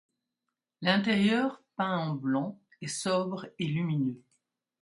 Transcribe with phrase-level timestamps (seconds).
[0.81, 4.19] L'intérieur, peint en blanc, est sobre et lumineux.